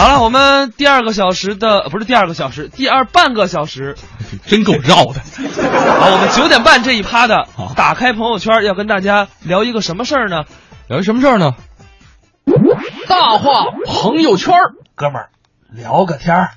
[0.00, 3.96] 好了，我们第二个小时的不是第二个小时，第二半个小时，
[4.48, 5.20] 真够绕的。
[6.00, 10.44] 好，我们九点半这一趴的打开朋友圈，要跟大家聊一个什么事儿呢？
[10.88, 11.52] 聊一什么事儿呢？
[13.08, 14.54] 大话朋友圈，
[14.94, 15.28] 哥们儿
[15.70, 16.48] 聊个天儿。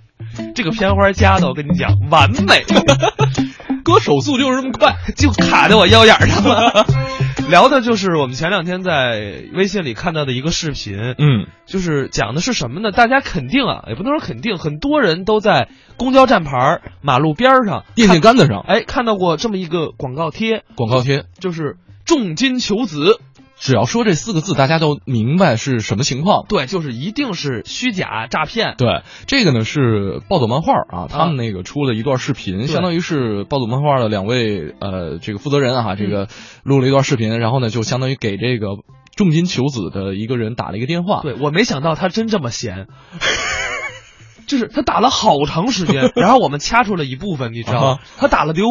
[0.55, 2.63] 这个片花加的，我跟你讲，完美。
[3.83, 6.85] 哥手速就是这么快， 就卡在我腰眼上了。
[7.49, 12.91] 聊的就是我们前两天在微信里看到的一个视频，嗯，就是讲的是什么呢？
[12.91, 20.63] 大家肯定啊，也不能说肯定，很多人都在公交站牌、马路边上、电线杆子上，哎，看到过这么一个广告贴。
[20.75, 23.19] 广告贴就是重金求子。
[23.63, 26.45] 只要说这四个字，大家都明白是什么情况。
[26.49, 28.75] 对，就是一定是虚假诈骗。
[28.77, 36.27] 对，这个呢是暴走漫画啊，他们那个出了一段视频，相当于是暴走漫画的两位呃这个负责人啊，这个
[36.63, 38.67] 录了一段视频，然后呢就相当于给这个
[39.15, 41.21] 重金求子的一个人打了一个电话。
[41.21, 42.87] 对我没想到他真这么闲。
[44.47, 47.99] 就是他打了好长时间， 然后我们掐出了一部分，你知道吗？
[48.17, 48.67] 他打了得有。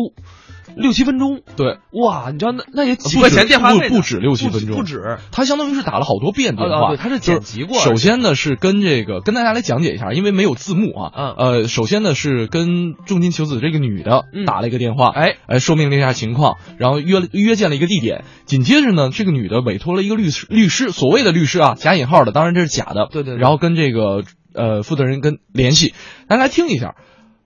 [0.74, 7.78] 六七分钟，对，哇，你知道那那也几块钱电话费不止六七分钟，不止，他相当于是打了好多遍电话，对，他是剪辑过。
[7.78, 25.94] 首先呢是跟这个跟大家来讲解一下，因为没有字幕啊，嗯，呃，首先呢是跟重金求子这个女的打了一个电话，哎，哎，说明了一下情况，然后约约见了一个地点，紧接着呢这个女的委托了一个律师，律师所谓的律师啊，假引号的，当然这是假的，对对，然后跟这个呃负责人跟联系，
[26.28, 26.94] 咱来听一下，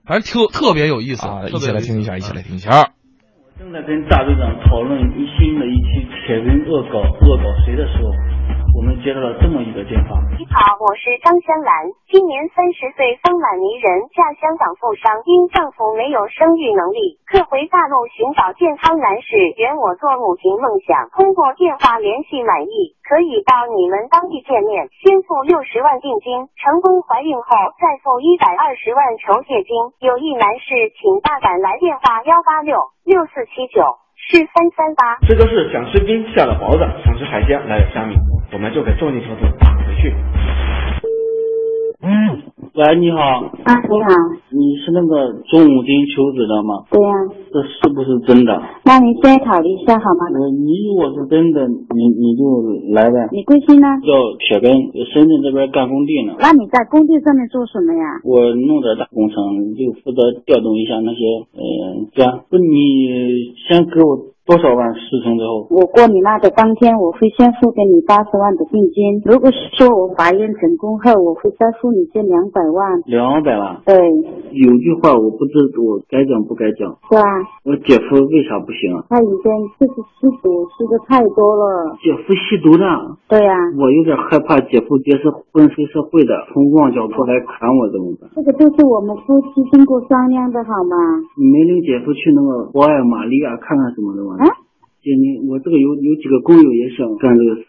[0.05, 2.91] 反正特特别有意思啊，一起来听一下，一起来听一下。
[3.59, 8.11] 正在跟大队长讨论一新的一期铁人恶搞恶搞谁的时候，
[8.77, 10.21] 我们接到了这么一个电话。
[10.37, 21.09] 你好，我是张香兰，今年三十岁，丰满迷人，嫁香港富商，因丈夫没有生育能力，客回大陆寻找健康男士，圆我做母亲梦想。
[21.09, 27.49] 通过电话联系满意，可以到你们当地见面，先付六十万定金，成功怀孕后
[27.81, 29.73] 再付一百二十万酬谢金。
[30.05, 33.81] 有意男士请大胆来电话幺八六六四七九
[34.21, 35.17] 四三三八。
[35.25, 38.13] 这个是想吃冰下了雹子，想吃海鲜来了虾米，
[38.53, 40.07] 我们就给重金求子打回去。
[41.99, 42.07] 嗯，
[42.79, 43.19] 喂，你好。
[43.67, 44.07] 啊，你好。
[44.55, 46.87] 你是那个重金求子的吗？
[46.89, 47.11] 对呀。
[47.51, 48.55] 这是不是真的？
[48.85, 50.31] 那您先考虑一下好吗？
[50.31, 52.47] 你如果是真的，你你就
[52.95, 53.27] 来呗。
[53.33, 53.87] 你贵姓呢？
[54.07, 54.71] 叫铁根，
[55.11, 56.39] 深圳这边干工地呢。
[56.39, 58.23] 那你在工地上面做什么呀？
[58.23, 59.35] 我弄点大工程，
[59.75, 61.19] 就负责调动一下那些
[61.51, 62.39] 呃砖。
[62.49, 64.31] 不，你先给我。
[64.47, 69.19] 多少万事成之后，我过你那的当天，我会先付给你八十万的定金。
[69.27, 73.03] 如果是说我法院成功后，我会再付你这两百万。
[73.05, 73.83] 两百万？
[73.83, 73.93] 对。
[74.55, 76.95] 有句话我不知我该讲不该讲。
[77.11, 77.27] 是啊。
[77.67, 79.03] 我姐夫为啥不行啊？
[79.11, 81.99] 他以前就是吸毒，吸的太多了。
[81.99, 82.87] 姐夫吸毒的？
[83.27, 83.51] 对呀。
[83.75, 88.31] 我有点害怕姐夫爹是混黑社会的，从旺角过来砍我怎么办？
[88.31, 90.95] 这个都是我们夫妻经过商量的好吗？
[91.35, 94.36] 你没领姐夫去那个博爱玛利亚看看什么的吗？
[94.37, 94.45] 啊，
[95.01, 97.65] 姐，你我这个有有几个工友也想干这个事，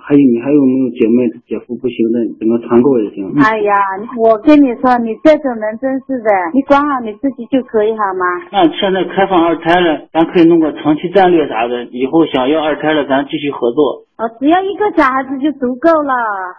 [0.00, 3.26] 还有你还有没有姐妹姐夫不行的，整个团购也行。
[3.36, 3.74] 哎呀，
[4.18, 8.24] 我跟你说，你这种人真是的，你管好你自己就可以好吗？
[8.52, 14.06] 那现在开放二胎了，咱可以弄个长期战略啥的，以后想要二胎了，咱继续合作。
[14.18, 16.12] 哦，只要一个小孩子就足够了。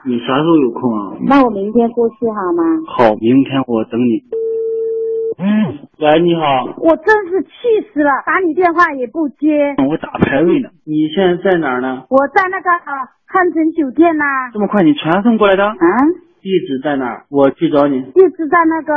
[0.05, 1.15] 你啥时候有空啊？
[1.27, 2.63] 那我明天过去好吗？
[2.87, 4.19] 好，明天我等你。
[5.39, 6.75] 嗯，喂，你好。
[6.77, 7.49] 我真是气
[7.93, 9.75] 死了，打你电话也不接。
[9.89, 10.69] 我打排位呢。
[10.85, 12.03] 你现在在哪儿呢？
[12.09, 12.69] 我在那个
[13.25, 14.25] 汉城酒店呐。
[14.53, 15.63] 这么快，你传送过来的？
[15.65, 15.75] 啊？
[16.43, 17.23] 地址在哪儿？
[17.29, 18.01] 我去找你。
[18.11, 18.91] 地址在那个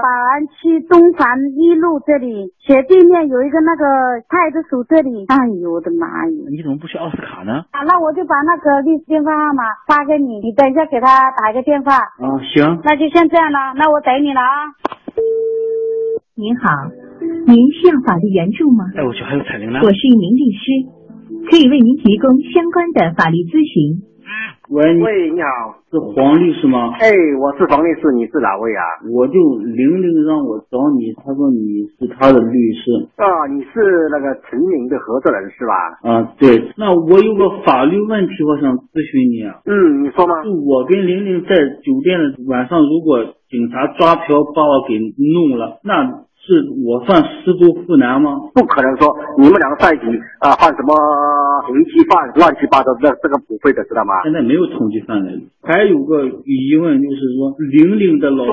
[0.00, 3.84] 宝安区东环一路这里，斜对面有一个那个
[4.26, 5.26] 派出所这里。
[5.28, 6.48] 哎呦我的妈呀！
[6.48, 7.68] 你怎么不去奥斯卡呢？
[7.72, 11.92] 啊，那我就把那个律师电话号码发给你，你等一下给他打一个电话。
[11.92, 12.80] 啊，行。
[12.82, 14.72] 那就先这样了，那我等你了啊。
[16.38, 16.70] 您好，
[17.50, 18.86] 您需要法律援助吗？
[18.94, 19.80] 哎，我去，还有彩铃呢。
[19.82, 20.86] 我是一名律师，
[21.50, 24.06] 可以为您提供相关的法律咨询。
[24.70, 26.94] 喂喂，你好，是黄律师吗？
[27.02, 27.10] 哎，
[27.42, 29.02] 我是黄律师，你是哪位啊？
[29.10, 29.34] 我就
[29.66, 33.10] 玲玲让我找你，她说你是她的律师。
[33.18, 35.74] 啊，你是那个陈明的合作人是吧？
[36.06, 36.70] 啊，对。
[36.78, 39.58] 那我有个法律问题，我想咨询你啊。
[39.66, 40.38] 嗯，你说吗？
[40.46, 41.50] 就我跟玲玲在
[41.82, 44.94] 酒店的晚上，如果警察抓嫖把我给
[45.34, 46.27] 弄了，那。
[46.48, 48.48] 是我犯失足妇男吗？
[48.56, 50.08] 不可能说你们两个在一起
[50.40, 50.96] 啊，犯什么
[51.68, 54.24] 违纪犯乱七八糟这，这个不会的，知道吗？
[54.24, 55.44] 现在没有通缉犯人。
[55.60, 58.48] 还有个疑问就是说，玲玲的老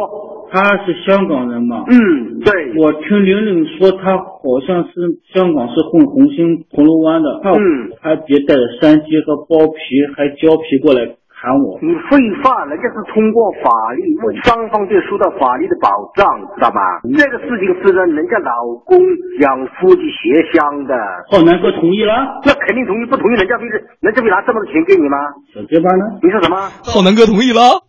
[0.52, 1.86] 他是香港人吗？
[1.88, 2.76] 嗯，对。
[2.76, 4.92] 我听玲玲说，他好像是
[5.34, 9.80] 香港是混红星铜锣湾的，他嗯，还别带着山鸡和包皮
[10.16, 11.78] 还胶皮过来喊我。
[11.82, 16.82] 你废话，人家是通过法律为双方就受到法律的保障，知道吗？
[17.16, 18.52] 这个事情是让人家老
[18.86, 18.98] 公
[19.42, 20.96] 养夫妻协商的，
[21.30, 23.68] 浩南哥同意了，那肯定同意，不同意人家会
[24.00, 25.18] 人家会拿这么多钱给你吗？
[25.54, 26.20] 小结巴呢？
[26.24, 26.58] 你说什么？
[26.84, 27.85] 浩南哥同意了。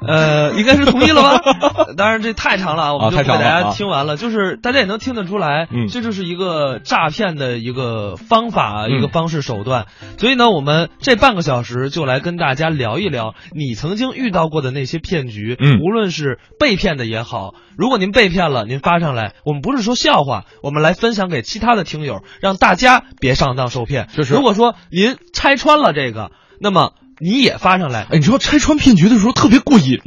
[0.00, 1.40] 呃，应该是同意了吧？
[1.96, 4.16] 当然这太长了，我们就给大家啊听完了。
[4.16, 9.86] 就是大家也能听得出来，嗯这就是一个诈骗的一个方法、嗯一个方式手段。
[10.18, 24.08] 所以呢，我们这半个小时就来跟大家聊一聊你曾经遇到过的那些骗局，嗯无论是被骗的也好，如果您被骗了，您发上来，我们不是说笑话，我们来分享给其他的听友，让大家别上当受骗。
[24.16, 26.30] 就是如果说您拆穿了这个，
[26.60, 30.00] 那么你也发上来，哎，你知道拆穿骗局的时候特别过瘾。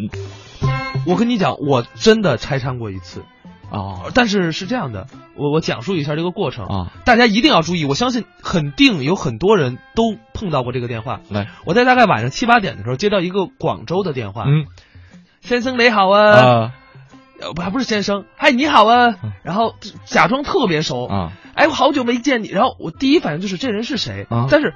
[1.05, 3.23] 我跟你讲，我真的拆穿过一次，
[3.71, 6.91] 啊但是是这样的，我我讲述一下这个过程，啊！
[7.05, 11.21] 大家一定要注意，我相信肯定有很多人都碰到过这个电话。
[11.29, 14.65] 来，我在大概晚上七八点的时候接到一个广州的电话，嗯。
[15.41, 16.71] 先生你好啊，啊。
[17.41, 19.15] 呃不还不是先生，嗨你好啊。
[19.23, 19.73] 嗯，然后
[20.05, 21.31] 假装特别熟，啊。
[21.55, 24.45] 哎我好久没见你，然后我第一反应就是这人是谁，啊。
[24.51, 24.75] 但是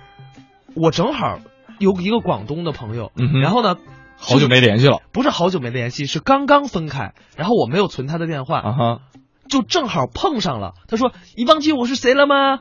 [0.73, 1.37] 我正好
[1.79, 3.75] 有一个广东的朋友，嗯然后呢。
[4.17, 8.99] 好久没联系了不是好久没联系，是刚刚分开，然后我没有存他的电话，啊哈
[9.49, 10.71] 就正好碰上了。
[10.87, 12.59] 他说：“你忘记我是谁了吗？”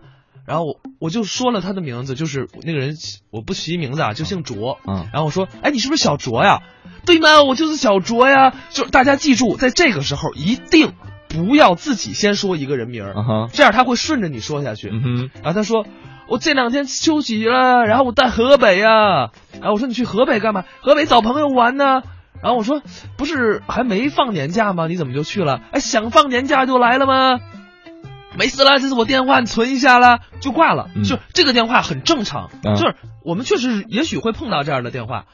[0.49, 2.97] 然后我我就说了他的名字，就是那个人，
[3.31, 4.79] 我不提名字啊，就姓卓。
[4.85, 6.61] 嗯然后我说：“哎，你是不是小卓呀？”
[7.07, 7.45] 对吗？
[7.45, 8.53] 我就是小卓呀。
[8.71, 10.93] 就大家记住，在这个时候一定
[11.29, 14.91] 不要自己先说一个人名儿，啊哈这样他会顺着你说下去。
[14.93, 15.87] 嗯哼然后他说
[16.29, 20.65] ：“我这两天休息了，然后我在河北啊。”然后我说：“你去河北干嘛？
[20.81, 22.03] 河北找朋友玩呢。”
[22.43, 22.83] 然后我说
[23.17, 24.87] ：“不是还没放年假吗？
[24.87, 25.61] 你怎么就去了？
[25.73, 27.41] 哎，想放年假就来了吗？”
[28.37, 30.91] 没事了，这是我电话，你存一下啦，就挂了。
[30.97, 35.27] 嗯就这个电话很正常，啊就是我们确实也许会碰到这样的电话，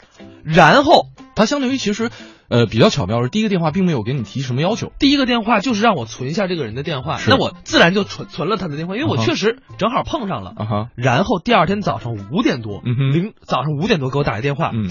[0.44, 2.10] 然后它相当于其实
[2.50, 4.92] 呃比较巧妙是第一个电话并没有给你提什么要求。
[4.98, 10.52] 第一个电话就是让我存一下这个人的电话，那我自然就存存了他的电话，因为我确实正好碰上了。
[10.96, 12.82] 然后第二天早上五点多，
[13.12, 14.90] 零早上五点多给我打一电话，嗯。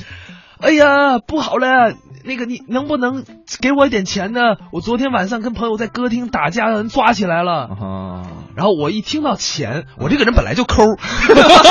[0.62, 1.94] 哎呀，不好了，
[2.26, 3.24] 那个你能不能
[3.62, 4.58] 给我一点钱呢？
[4.74, 7.68] 我昨天晚上跟朋友在歌厅打架，让人抓起来啊了。
[7.70, 8.24] 哈
[8.58, 10.84] 然后我一听到钱，我这个人本来就抠，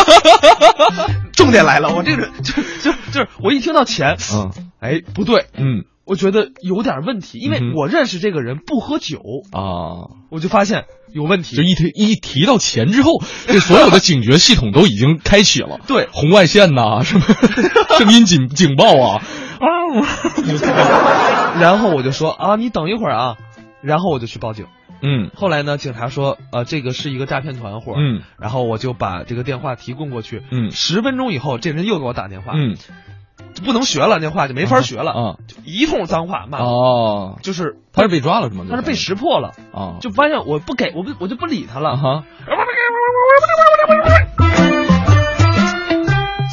[1.37, 5.85] 重点来了，我这个人就就就是我一听到钱，嗯哎，不对，嗯。
[6.05, 9.19] 我觉得有点问题，因为我认识这个人不喝酒，
[9.53, 11.55] 啊，我就发现有问题。
[11.55, 15.81] 就一提一提到钱之后，这所有的警觉系统都已经开启了。
[15.87, 16.09] 对。
[16.11, 17.27] 红外线呐、什么
[17.99, 19.23] 声音警警报啊。
[19.61, 19.67] 啊！
[21.61, 23.37] 然后我就说啊，你等一会儿啊，
[23.83, 24.65] 然后我就去报警。
[25.03, 25.31] 嗯。
[25.35, 28.23] 后来呢，警察说，呃，这个是一个诈骗团伙，嗯。
[28.41, 30.43] 然后我就把这个电话提供过去。
[30.51, 30.71] 嗯。
[30.71, 32.77] 十分钟以后，这人又给我打电话，嗯，
[33.65, 38.65] 不能学了，那话就没法学了，啊就一通脏话骂，哦，就是他是被抓了是吗？
[38.69, 42.25] 他是被识破了，啊，就发现我不给我不我就不理他了，啊哈。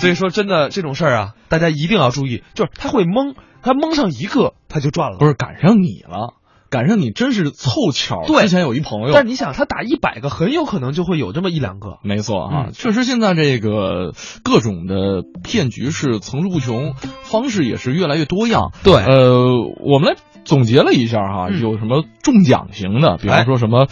[0.01, 3.33] 所以说真的这种事儿啊，大家一定要注意，就是他会蒙，
[3.63, 6.33] 他蒙上一个他就赚了，不是赶上你了，
[6.69, 8.23] 赶上你真是凑巧。
[8.27, 11.99] 对之前有一朋友，但你想，他打一百个，很有可能就会有这么一两个。
[12.03, 14.13] 没错啊，嗯确实现在这个
[14.43, 18.71] 各种的骗局是层出不穷，方式也是越来越多样。
[18.83, 19.43] 对呃，
[19.83, 23.87] 我们来总结了一下哈，嗯有什么中奖型的，比方说什么，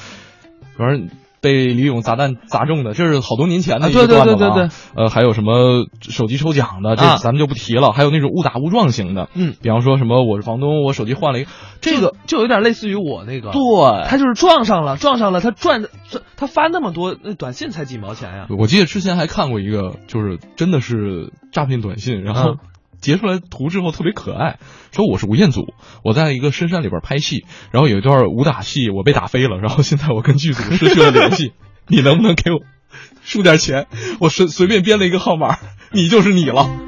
[0.77, 1.09] 反正。
[1.43, 4.55] 被李勇砸弹砸中的，这是好多年前的一个啊对对段子了啊。
[4.55, 7.17] 对对对呃，还有什么手机抽奖的，这啊。
[7.17, 7.91] 咱们就不提了。
[7.91, 11.49] 还有那种误打误撞型的，嗯，比方说什么我是房东，我手机换了一个，
[11.81, 15.83] 这个就有点类似于我那个，对，他就是撞上了，撞上了，他赚
[16.37, 22.57] 他发那么多，那短信才几毛钱呀、我记得之前还看过一个，就是真的是诈骗短信，然后嗯
[23.03, 24.57] 截出来图之后特别可爱，
[24.93, 31.51] 说我是吴彦祖，我在一个深山里边拍戏，然后有一段武打戏我被打飞了，然后现在我跟剧组失去了联系，
[31.87, 32.59] 你能不能给我
[33.21, 33.87] 输点钱？
[34.19, 35.57] 我随随便编了一个号码，
[35.91, 36.69] 你就是你了。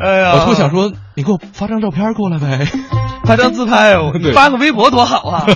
[0.00, 2.66] 哎呀我特想说，你给我发张照片过来呗。
[3.24, 3.94] 发张自拍，
[4.34, 5.46] 发个微博多好啊，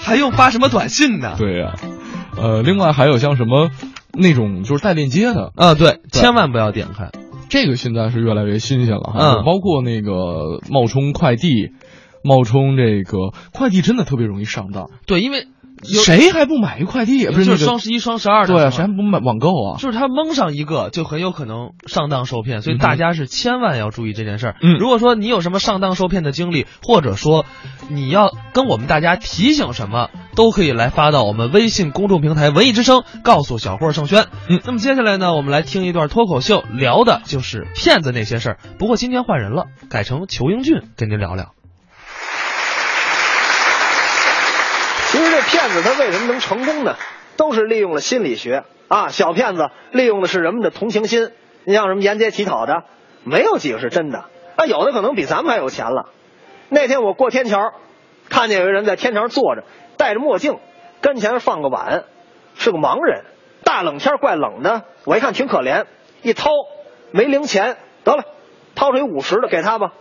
[0.00, 1.34] 还用发什么短信呢？
[1.36, 1.74] 对呀、
[2.38, 3.70] 呃，另外还有像什么
[4.12, 7.10] 那种就是带链接的，啊，对，千万不要点开。
[7.48, 9.44] 这个现在是越来越新鲜了哈，嗯。
[9.44, 11.70] 包括那个冒充快递，
[12.22, 15.46] 冒充这个快递真的特别容易上当，对，因为有
[15.82, 17.26] 谁还不买一快递？
[17.26, 19.76] 不是双十一、双十二的对谁还不买网购啊？
[19.78, 24.56] 就是他蒙上一个，就很有可能上当受骗，所以大家是千万要注意这件事儿。
[24.62, 27.44] 嗯如果说你有什么上当受骗的经历，或者说
[27.88, 34.26] 你要跟我们大家提醒什么，都可以来发到我们微信公众平台“文艺之声”，告诉小霍盛轩。
[34.48, 38.58] 嗯，那么接下来呢，我们来听一段脱口秀，聊的就是骗子那些事儿。
[38.78, 41.52] 不过今天换人了，改成裘英俊跟您聊聊。
[45.10, 46.96] 其实这骗子他为什么能成功呢？
[47.36, 49.08] 都是利用了心理学啊。
[49.08, 51.30] 小骗子利用的是人们的同情心。
[51.64, 52.84] 你像什么沿街乞讨的，
[53.24, 54.26] 没有几个是真的。
[54.56, 56.10] 啊，有的可能比咱们还有钱了。
[56.68, 57.72] 那天我过天桥，
[58.28, 59.64] 看见有个人在天桥坐着，
[59.96, 60.58] 戴着墨镜，
[61.00, 62.04] 跟前放个碗，
[62.56, 63.24] 是个盲人。
[63.64, 65.86] 大冷天怪冷的，我一看挺可怜，
[66.20, 66.50] 一掏
[67.10, 68.24] 没零钱，得了，
[68.74, 69.94] 掏出一五十的给他吧。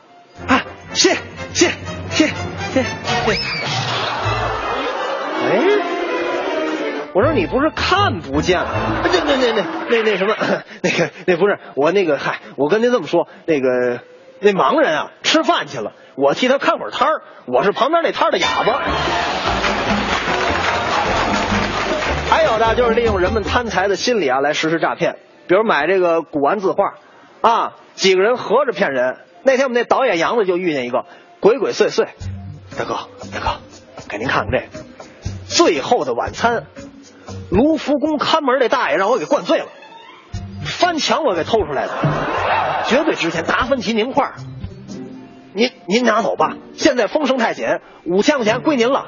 [0.45, 0.61] 啊，
[0.93, 1.17] 谢谢
[1.53, 1.69] 谢
[2.09, 2.27] 谢
[2.73, 4.02] 谢谢。
[5.43, 5.59] 哎，
[7.13, 9.01] 我说你不是看不见了？
[9.03, 10.35] 那那那那那那什么，
[10.81, 13.99] 那个那不是我那个嗨，我跟您这么说，那个
[14.39, 18.81] 那盲人啊吃饭去了，我替他看会儿摊儿，我是旁边那摊的哑巴。
[22.29, 26.95] 还有的就是利用人们贪财的心理啊来实施诈骗，比如买这个古玩字画，
[27.41, 29.17] 啊，几个人合着骗人。
[29.43, 31.05] 那天我们那导演杨子就遇见一个
[31.39, 32.07] 鬼鬼祟祟，
[32.77, 33.59] 大哥大哥，
[34.09, 34.92] 给您看看这个。
[35.53, 36.65] 最后的晚餐，
[37.51, 39.67] 卢浮宫看门那大爷让我给灌醉了，
[40.65, 41.91] 翻墙我给偷出来的，
[42.87, 44.33] 绝对值钱，达芬奇名画。
[45.53, 47.67] 您您拿走吧，现在风声太紧，
[48.03, 49.05] 五千块钱归您了。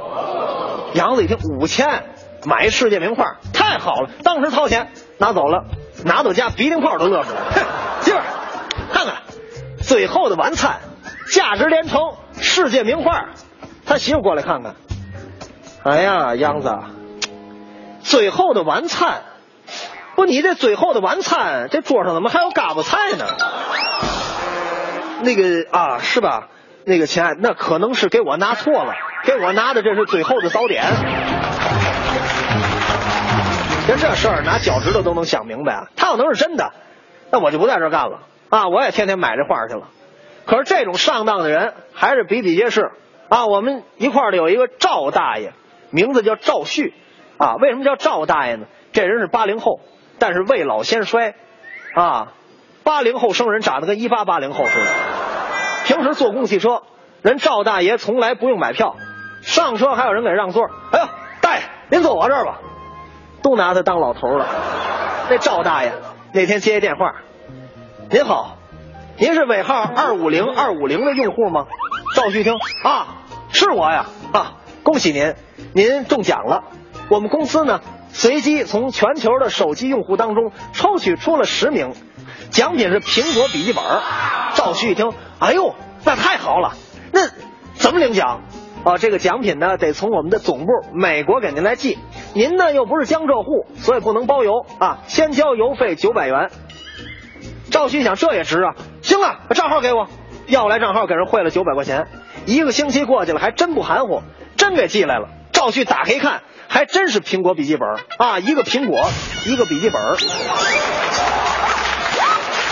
[0.93, 2.03] 杨子一听五千，
[2.45, 5.65] 买世界名画，太好了，当时掏钱拿走了，
[6.03, 8.01] 拿到家鼻涕泡都乐出来了。
[8.01, 8.19] 媳妇，
[8.93, 9.15] 看看，
[9.81, 10.79] 最后的晚餐，
[11.33, 11.99] 价值连城，
[12.39, 13.29] 世界名画。
[13.87, 14.75] 他媳妇过来看看。
[15.85, 16.79] 哎呀，杨子，
[18.01, 19.21] 最后的晚餐，
[20.15, 23.25] 不，你这最后的晚餐，这桌上怎么还有嘎巴菜呢？
[25.21, 26.47] 那个啊，是吧？
[26.85, 30.83] 那个亲爱，那可能是给我拿错了，给我拿的这是最后的早点。
[33.85, 35.87] 连这事儿拿脚趾头都能想明白啊！
[35.95, 36.71] 他要能是真的，
[37.29, 38.69] 那我就不在这干了啊！
[38.69, 39.89] 我也天天买这画去了。
[40.47, 42.89] 可是这种上当的人还是比比皆是
[43.29, 43.45] 啊！
[43.45, 45.53] 我们一块儿的有一个赵大爷。
[45.95, 46.93] 名字叫赵旭，
[47.37, 48.65] 啊，为什么叫赵大爷呢？
[48.91, 49.79] 这人是八零后，
[50.19, 51.35] 但是未老先衰，
[51.95, 52.33] 啊，
[52.83, 54.91] 八零后生人长得跟一八八零后似的。
[55.85, 56.83] 平时坐公共汽车，
[57.21, 58.97] 人赵大爷从来不用买票，
[59.41, 60.65] 上车还有人给让座。
[60.91, 61.07] 哎呦，
[61.39, 62.59] 大爷，您坐我这儿吧，
[63.41, 64.45] 都拿他当老头了。
[65.29, 65.93] 那赵大爷
[66.33, 67.15] 那天接一电话，
[68.09, 68.57] 您好，
[69.17, 71.67] 您是尾号二五零二五零的用户吗？
[72.17, 73.15] 赵旭听啊，
[73.53, 74.51] 是我呀，啊。
[74.85, 75.33] 恭喜您，
[75.73, 76.65] 您中奖了！
[77.09, 81.93] 我们公司呢，随机从全球的手机用户当中抽取出了十名，
[82.51, 83.83] 奖品是苹果笔记本。
[84.53, 85.73] 赵旭一听，哎呦，
[86.05, 86.73] 那太好了！
[87.11, 87.21] 那
[87.73, 88.41] 怎么领奖？
[88.83, 91.97] 啊，这个奖品呢，得从我们的总部美国给您来寄。
[92.35, 96.51] 您呢又不是江浙沪，所以不能包邮啊，先交邮费九百元。
[97.71, 98.75] 赵旭想，这也值啊！
[99.01, 100.07] 行了，把账号给我，
[100.45, 102.05] 要来账号给人汇了九百块钱。
[102.45, 104.21] 一个星期过去了，还真不含糊。
[104.65, 108.39] 真给寄来了，赵旭打开一看，还真是苹果笔记本啊！
[108.39, 109.07] 一个苹果，
[109.45, 110.01] 一个笔记本。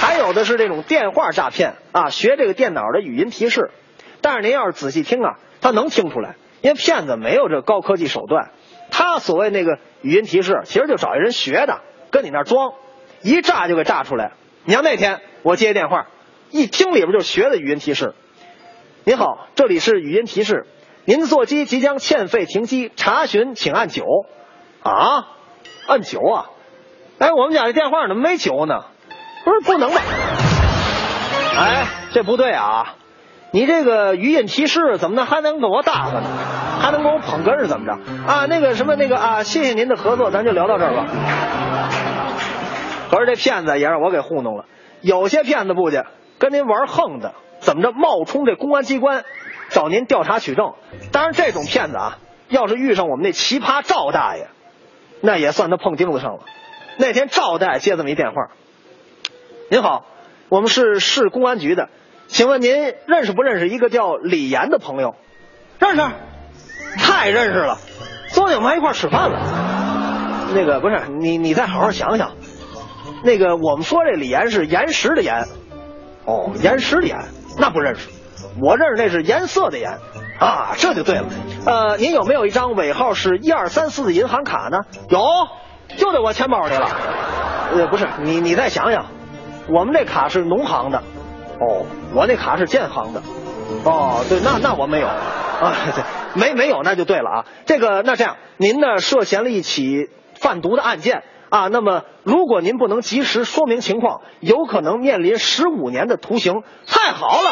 [0.01, 3.69] 还有的是这种电话诈骗啊，学这个电脑的语音提示。
[4.21, 8.49] 但是您要是仔细听啊，他能听出来，因为骗子没有这高科技手段。
[8.89, 12.73] 他所谓那个语音提示，其实就找一人学的，跟你那装，
[13.21, 14.31] 一炸就给炸出来。
[14.65, 16.07] 你像那天我接电话，
[16.49, 18.15] 一听里边就学的语音提示。
[19.03, 20.65] 您好，这里是语音提示。
[21.05, 24.03] 您的座机即将欠费停机，查询请按九。
[24.83, 25.27] 啊，
[25.87, 26.45] 按九啊！
[27.19, 28.85] 哎，我们家这电话怎么没九呢？
[29.45, 30.01] 不是不能吧？
[31.57, 32.95] 哎，这不对啊！
[33.51, 36.27] 你这个语音提示怎么能还能给我搭个呢？
[36.81, 37.93] 还能给我捧哏是怎么着？
[38.25, 41.05] 啊，那个什么那个啊，谢谢您的合作，咱就聊到这儿吧。
[43.11, 44.65] 可是这骗子也让我给糊弄了。
[45.01, 46.01] 有些骗子不去
[46.39, 49.23] 跟您玩横的，怎么着冒充这公安机关？
[49.73, 50.73] 找您调查取证，
[51.11, 54.47] 当然这种骗子啊，要是遇上我们那奇葩赵大爷，
[55.19, 56.41] 那也算他碰钉子上了。
[56.97, 58.51] 那天赵大爷接这么一电话
[59.71, 60.05] ：“您好，
[60.49, 61.89] 我们是市公安局的，
[62.27, 65.15] 请问您认识不认识一个叫李岩的朋友？
[65.79, 66.03] 认识，
[66.99, 67.79] 太认识了，
[68.29, 70.51] 昨天我们还一块吃饭了。
[70.53, 72.33] 那个不是你，你再好好想想。
[73.23, 75.47] 那个我们说这李岩是岩石的岩，
[76.25, 77.17] 哦，岩石的岩，
[77.57, 78.07] 那不认识。”
[78.61, 79.97] 我认识那是颜色的颜，
[80.39, 81.25] 啊，这就对了。
[81.65, 84.79] 呃，您有没有一张尾号是一二三四的银行卡呢？
[85.09, 85.21] 有，
[85.97, 86.87] 就在我钱包里了。
[87.73, 89.07] 呃，不是，你你再想想，
[89.69, 90.99] 我们这卡是农行的，
[91.59, 93.21] 哦，我那卡是建行的，
[93.85, 96.03] 哦，对，那那我没有，啊， 对，
[96.39, 97.45] 没没有那就对了啊。
[97.65, 106.63] 这个那这样，您呢涉嫌了一起贩毒的案件啊，那么如果您不能及时说明情况，有可能面临十五年的徒刑。
[106.87, 107.51] 太好了，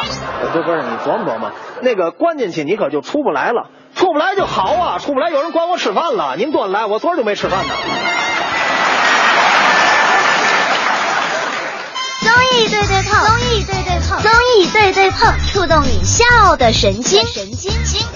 [0.52, 6.34] 这不是你琢磨琢磨，那个关进去你可就出不来了，出不来就好啊，出不来有人管我吃饭了。
[6.36, 7.74] 您多来，我昨儿就没吃饭呢。
[12.22, 18.11] 综艺对对碰，综艺对对碰，综艺对对碰，触动你笑的神经，神经经。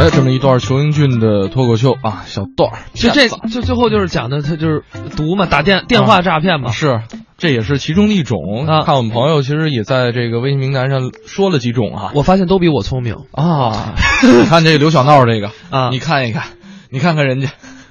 [0.00, 4.82] 哎，这么一段裘英俊的脱口秀啊，小段儿，就这就最后就是讲的，他就是
[5.14, 6.70] 毒嘛，打电电话诈骗嘛。
[6.70, 7.02] 是，
[7.36, 8.64] 这也是其中的一种。
[8.66, 13.14] 啊看我们朋友其实也在这个微信名单上说了几种啊我发现都比我聪明。
[13.32, 13.92] 啊，
[14.22, 16.44] 你看这个刘小闹这个啊你看一看，
[16.88, 17.50] 你看看人家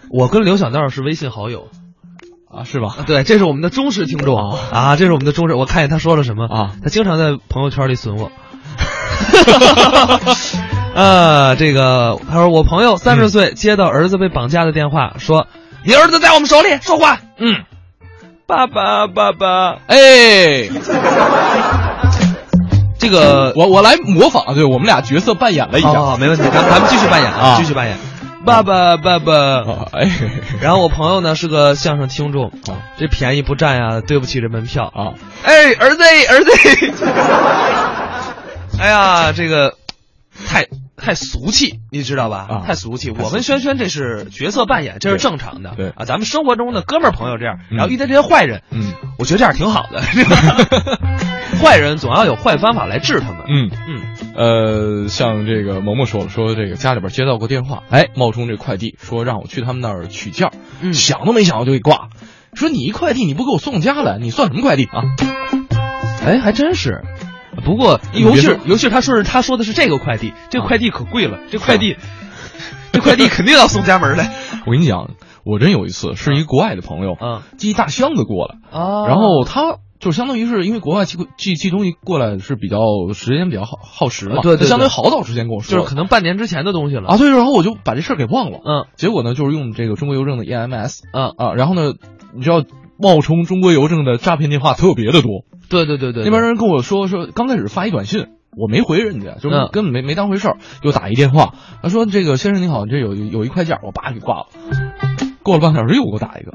[0.10, 1.68] 我跟刘小闹是微信好友，
[2.52, 2.96] 啊，是吧？
[3.06, 5.54] 对，这是我们的忠实听众哦啊，这是我们的忠实。
[5.54, 8.32] 我看见他说了什么啊，他经常在朋友圈里损我。
[11.00, 15.48] 呃，这个他说我朋友三十岁接到儿子被绑架的电话，说
[15.86, 17.20] 你儿子在我们手里，说话。
[17.38, 17.64] 嗯，
[18.46, 20.68] 爸爸，爸爸，哎，
[23.00, 25.88] 这个我我来模仿，对我们俩角色扮演了一下。
[25.88, 27.98] 好好好，没问题，咱咱们继续扮演啊继续扮演。
[28.46, 29.34] 爸爸，爸爸。
[29.34, 30.12] 啊哎
[30.60, 34.84] 然后我朋友呢是个相声听众啊，这便宜不占呀，对不起这门票。
[34.84, 35.14] 啊，
[35.46, 36.52] 哎，儿子，儿子，
[38.82, 39.76] 哎呀，这个
[40.48, 40.68] 太
[40.98, 42.48] 太俗气，你知道吧？
[42.50, 43.12] 啊太俗气。
[43.12, 45.74] 我跟轩轩这是角色扮演，这是正常的。
[45.76, 50.02] 对啊，咱们生活中的哥们儿朋友这样，嗯然后遇到这些坏人，嗯我觉得这样挺好的。
[51.62, 53.44] 坏人总要有坏方法来治他们。
[53.48, 53.72] 嗯。
[53.88, 54.02] 嗯，
[54.36, 62.10] 呃，像这个萌萌说了，说这个家里边接到过电话，哎，冒充这快递，说让我去他们那儿取件儿，嗯想都没想我就给挂了，
[62.54, 65.04] 说你一快递你不给我送家来，你算什么快递啊？
[66.26, 67.04] 哎，还真是。
[67.60, 71.96] 不过，尤其是尤其是他说是他说的是这个快递，这个快递可贵了，这快递，
[72.92, 74.32] 这快递肯定要送家门来。
[74.66, 75.10] 我跟你讲，
[75.46, 82.78] 我真有一次是一国外的朋友，嗯寄一大箱子过来，啊然后他就相当于是因为国外寄寄寄东西过来是比较
[83.14, 91.94] 时间比较耗耗时嘛，啊对对他相当于好早之前跟我说，就是可能半年之前的东西了啊，对，然后我就把这事儿给忘了，嗯结果呢就是用这个中国邮政的 EMS 嗯，啊，然后呢，
[92.34, 92.64] 你知道
[93.02, 104.46] 冒充中国邮政的诈骗电话特别的多，对对对对，那边人跟我说说，刚开始发一短信，我没回人家，就是嗯根本没没当回事儿，又打一电话，他说这个先生您好，这有有一快件，我叭给挂了。
[105.44, 106.52] 过了半个小时又给我打一个，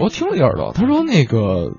[0.00, 1.72] 我听了一耳朵，他说那个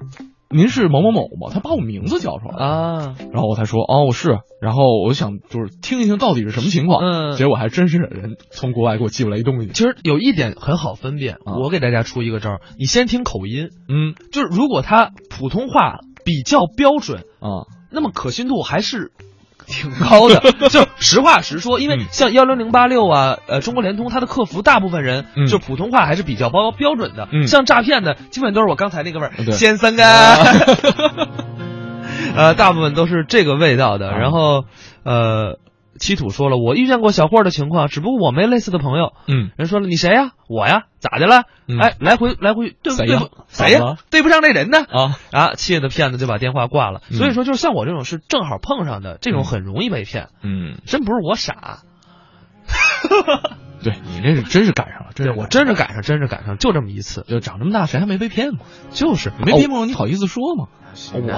[0.50, 1.52] 您是某某某吗？
[1.54, 7.36] 他把我名字叫出来，啊，然后我才说哦我是，然后我想就是听一听到底是什么情况，嗯。
[7.36, 11.58] 结果还真是人从国外给我寄过来一东西，其实有一点很好分辨，啊。
[11.62, 14.16] 我给大家出一个招儿，你先听口音，嗯。
[14.32, 17.68] 就是如果他普通话比较标准，啊。
[17.90, 19.12] 那么可信度还是
[19.68, 20.40] 挺高的。
[20.70, 27.28] 就实话实说，因为嗯像幺零零八六啊，呃，中国联通它的客服大部分人嗯就普通话还是比较标标准的。
[27.32, 30.38] 嗯像诈骗的，基本都是我刚才那个味儿，对先生啊。
[32.36, 34.10] 呃，大部分都是这个味道的。
[34.10, 34.66] 啊然后，
[35.04, 35.58] 呃，
[35.98, 39.14] 七土说了，我遇见过小霍的情况，只不过我没类似的朋友。
[39.28, 40.32] 嗯人说了，你谁呀？
[40.48, 41.44] 我呀，咋的了？
[41.68, 43.98] 嗯哎，来回来回对不对不谁呀？
[44.10, 44.80] 对不上这人呢？
[44.90, 47.02] 啊啊，气的骗子就把电话挂了。
[47.10, 50.30] 嗯所以说，就是像我这种是正好碰上的，这种嗯很容易被骗。
[50.44, 51.80] 嗯，真不是我傻，
[53.84, 58.66] 对你这是真是赶上了，真对是我真是赶上，真是赶上，就这么一次，就长这么大谁还没被骗过？
[58.92, 60.68] 就是没骗过你好意思说吗？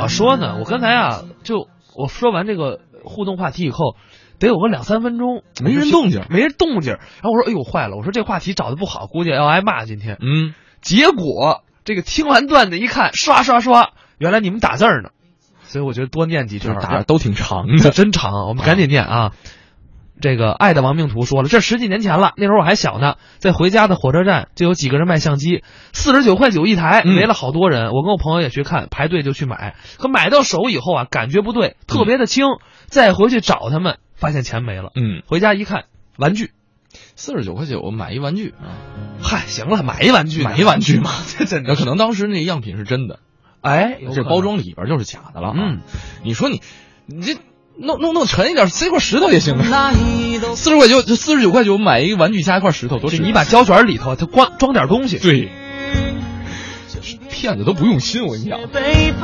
[0.01, 3.95] 我说呢，我刚才啊，就我说完这个互动话题以后，
[4.39, 6.93] 得有个两三分钟没人动静没人动静。
[6.93, 7.95] 然后我说：“哎呦，坏了！
[7.97, 10.17] 我说这话题找的不好，估计要挨骂今天。
[10.21, 15.09] 嗯，”结果这个听完段子一看，刷刷刷，原来你们打字儿呢，
[15.63, 17.91] 所以我觉得多念几句就是打的都挺长的。
[17.91, 19.31] 真长，我们赶紧念啊。
[20.21, 27.91] 这个爱的亡命徒说了，这十几年前了，那时候我还小呢，在回家的火车站就有几个人卖相机，四十九块九一台，嗯围了好多人。
[27.93, 32.47] 我跟我朋友也去看，排队就去买，可买到手以后啊，感觉不对，特别的轻，
[32.87, 34.91] 再回去找他们，发现钱没了。
[34.95, 35.85] 嗯，回家一看，
[36.17, 36.51] 玩具，
[37.15, 38.75] 四十九块九买一玩具啊，
[39.21, 43.19] 嗨，行了，买一玩具，买一玩具嘛， 这真的可能当时那样品是真的，
[43.61, 45.55] 哎，这包装里边就是假的了啊。
[45.57, 45.79] 嗯，
[46.23, 46.61] 你说你
[47.05, 47.37] 你这
[47.77, 49.93] 弄弄弄沉一点，塞块石头也行啊。
[50.55, 55.49] 四十块九就四十九块九买一个玩具加一块石头，多值就你把胶卷里头它光装点东西，对。
[57.31, 58.59] 骗子都不用心，我跟你讲，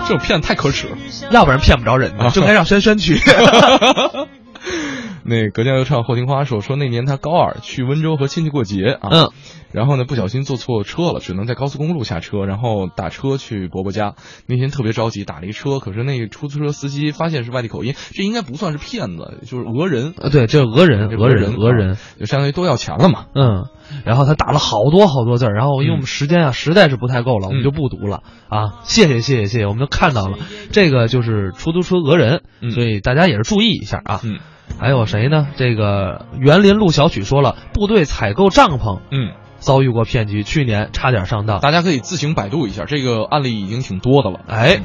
[0.08, 0.97] 这种骗子太可耻了。
[1.31, 3.19] 要不然骗不着人 就该让轩轩去。
[5.28, 9.30] 那隔江犹唱后庭花说说那年他高二去温州和亲戚过节啊，嗯，
[9.71, 14.13] 然后呢不小心坐错车了，只能在高速公路下车，然后打车去伯伯家。
[14.47, 20.13] 那天特别着急，打了一车，可是那个出租车司机发现是外地口音，这应该不算是骗子，就是讹人。
[20.21, 23.25] 啊，对，这讹人，讹人，讹人，就相当于都要钱了嘛。
[23.34, 23.65] 嗯，
[24.06, 28.82] 然后他打了好多好多字儿，然后因为我们时间啊实在是不太够了，我们就不读了啊。
[28.84, 30.38] 谢谢谢谢谢谢，我们都看到了，
[30.71, 34.21] 这个就是出租车讹人，所以大家也是注意一下啊。
[34.69, 34.75] 嗯。
[34.80, 35.47] 还有谁呢？
[35.56, 41.60] 这个园林路小曲说了，部队采购帐篷，嗯，遭遇过骗局，去年差点上当。
[41.60, 44.41] 大家可以自行百度一下，这个案例已经挺多的了。
[44.47, 44.82] 哎。